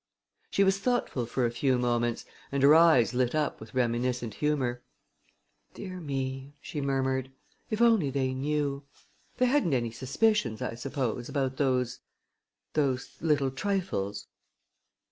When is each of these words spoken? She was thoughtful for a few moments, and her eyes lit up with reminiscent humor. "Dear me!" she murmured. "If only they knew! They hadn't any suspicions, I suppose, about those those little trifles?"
She 0.49 0.63
was 0.63 0.79
thoughtful 0.79 1.27
for 1.27 1.45
a 1.45 1.51
few 1.51 1.77
moments, 1.77 2.25
and 2.51 2.63
her 2.63 2.73
eyes 2.73 3.13
lit 3.13 3.35
up 3.35 3.59
with 3.59 3.75
reminiscent 3.75 4.33
humor. 4.33 4.81
"Dear 5.75 5.99
me!" 5.99 6.55
she 6.59 6.81
murmured. 6.81 7.29
"If 7.69 7.81
only 7.83 8.09
they 8.09 8.33
knew! 8.33 8.83
They 9.37 9.45
hadn't 9.45 9.75
any 9.75 9.91
suspicions, 9.91 10.59
I 10.59 10.73
suppose, 10.73 11.29
about 11.29 11.57
those 11.57 11.99
those 12.73 13.15
little 13.21 13.51
trifles?" 13.51 14.25